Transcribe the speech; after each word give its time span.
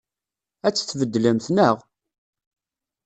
Ad 0.67 0.73
tt-tbeddlemt, 0.73 1.45
naɣ? 1.55 1.77